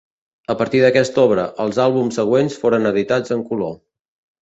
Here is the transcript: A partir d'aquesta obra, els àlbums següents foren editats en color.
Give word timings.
A 0.53 0.55
partir 0.61 0.81
d'aquesta 0.83 1.21
obra, 1.25 1.45
els 1.67 1.81
àlbums 1.85 2.19
següents 2.23 2.59
foren 2.65 2.93
editats 2.97 3.39
en 3.41 3.49
color. 3.55 3.83